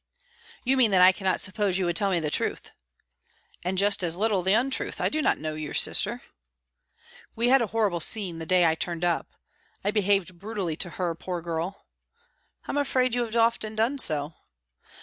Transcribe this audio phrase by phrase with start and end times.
[0.63, 2.71] "You mean that I cannot suppose you would tell me the truth."
[3.63, 4.99] "And just as little the untruth.
[4.99, 6.23] I do not know your sister."
[7.35, 9.27] "We had a horrible scene that day I turned up.
[9.83, 11.85] I behaved brutally to her, poor girl."
[12.67, 14.33] "I'm afraid you have often done so."